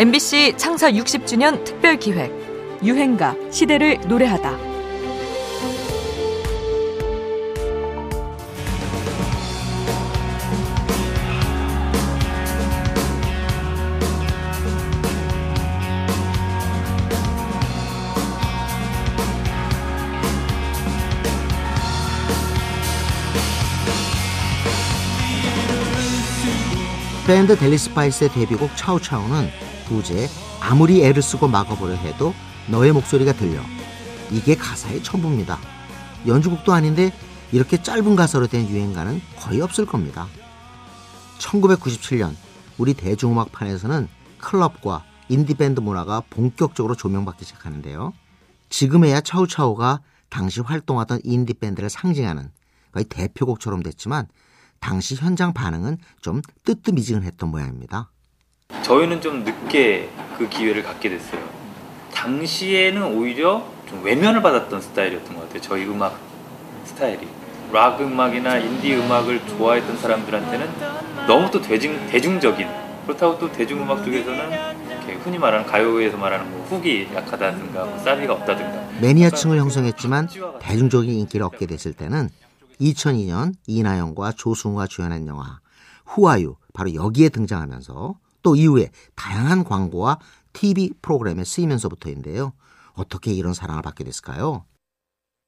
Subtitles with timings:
[0.00, 2.32] MBC 창사 60주년 특별 기획
[2.82, 4.56] 유행가 시대를 노래하다.
[27.26, 30.28] 밴드 델리 스파이스의 데뷔곡 차우차우는 부제
[30.60, 32.32] 아무리 애를 쓰고 막아보려 해도
[32.68, 33.60] 너의 목소리가 들려
[34.30, 35.58] 이게 가사의 전부입니다.
[36.26, 37.12] 연주곡도 아닌데
[37.50, 40.28] 이렇게 짧은 가사로 된 유행가는 거의 없을 겁니다.
[41.38, 42.34] 1997년
[42.78, 44.08] 우리 대중음악판에서는
[44.38, 48.12] 클럽과 인디밴드 문화가 본격적으로 조명받기 시작하는데요.
[48.68, 52.50] 지금에야 차우차우가 당시 활동하던 인디밴드를 상징하는
[52.92, 54.28] 거의 대표곡처럼 됐지만
[54.78, 58.10] 당시 현장 반응은 좀 뜨뜻미지근했던 모양입니다.
[58.82, 61.40] 저희는 좀 늦게 그 기회를 갖게 됐어요.
[62.12, 65.60] 당시에는 오히려 좀 외면을 받았던 스타일이었던 것 같아요.
[65.60, 66.18] 저희 음악
[66.84, 67.26] 스타일이.
[67.72, 70.68] 락 음악이나 인디 음악을 좋아했던 사람들한테는
[71.28, 72.66] 너무 또 대중, 대중적인
[73.06, 74.80] 그렇다고 또 대중음악 쪽에서는
[75.22, 80.28] 흔히 말하는 가요에서 말하는 뭐 훅이 약하다든가 뭐 사비가 없다든가 매니아층을 형성했지만
[80.60, 82.28] 대중적인 인기를 얻게 됐을 때는
[82.80, 85.58] 2002년 이나영과 조승우가 주연한 영화
[86.06, 90.18] 후아유 바로 여기에 등장하면서 또 이후에 다양한 광고와
[90.52, 92.52] TV 프로그램에 쓰이면서부터인데요.
[92.94, 94.64] 어떻게 이런 사랑을 받게 됐을까요?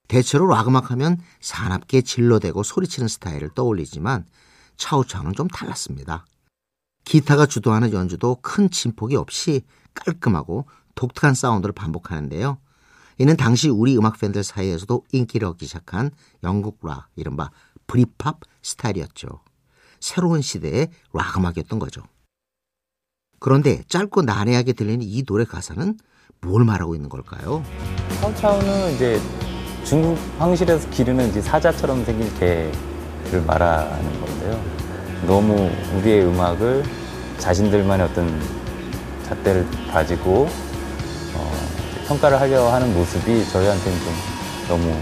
[0.09, 4.27] 대체로 락 음악 하면 사납게 질러대고 소리치는 스타일을 떠올리지만
[4.77, 6.27] 차우차우는 좀 달랐습니다.
[7.05, 9.63] 기타가 주도하는 연주도 큰 진폭이 없이
[9.95, 12.59] 깔끔하고 독특한 사운드를 반복하는데요.
[13.19, 16.11] 이는 당시 우리 음악 팬들 사이에서도 인기를 얻기 시작한
[16.43, 17.51] 영국 락, 이른바
[17.87, 19.29] 브리팝 스타일이었죠.
[20.01, 22.03] 새로운 시대의 락 음악이었던 거죠.
[23.43, 25.99] 그런데 짧고 난해하게 들리는 이 노래 가사는
[26.43, 27.65] 뭘 말하고 있는 걸까요?
[28.21, 29.21] 차우차우는 이제
[29.85, 34.63] 중국 황실에서 기르는 이제 사자처럼 생긴 개를 말하는 건데요.
[35.27, 36.85] 너무 우리의 음악을
[37.39, 38.41] 자신들만의 어떤
[39.27, 40.49] 잣대를 가지고
[42.07, 44.15] 평가를 하려 하는 모습이 저희한테는 좀
[44.69, 44.97] 너무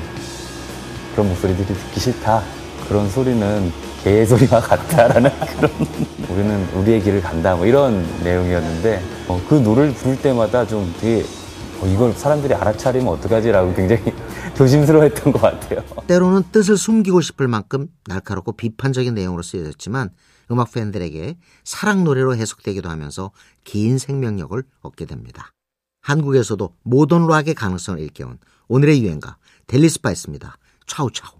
[1.12, 2.42] 그런 목소리들이 듣기 싫다.
[2.88, 3.70] 그런 소리는
[4.02, 5.70] 개 소리와 같다라는 그런
[6.30, 11.24] 우리는 우리의 길을 간다 뭐 이런 내용이었는데 어, 그 노래를 부를 때마다 좀 되게
[11.80, 14.02] 어, 이걸 사람들이 알아차리면 어떡하지라고 굉장히
[14.54, 15.82] 조심스러워했던 것 같아요.
[16.06, 20.10] 때로는 뜻을 숨기고 싶을 만큼 날카롭고 비판적인 내용으로 쓰여졌지만
[20.50, 23.30] 음악 팬들에게 사랑 노래로 해석되기도 하면서
[23.64, 25.52] 긴 생명력을 얻게 됩니다.
[26.02, 28.38] 한국에서도 모던 락의 가능성을 일깨운
[28.68, 29.36] 오늘의 유행가
[29.66, 30.56] 델리 스파이스입니다.
[30.86, 31.39] 차우차우.